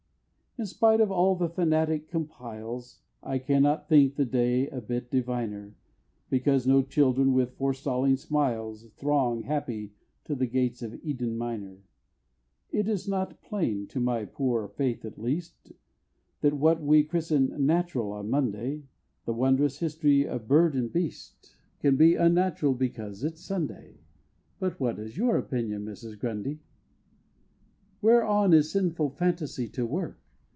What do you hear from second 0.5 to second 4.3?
In spite of all the fanatic compiles, I cannot think the